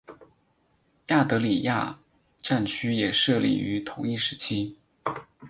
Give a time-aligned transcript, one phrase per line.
[1.09, 1.99] 亚德里亚
[2.41, 4.75] 战区也设立于同一时期。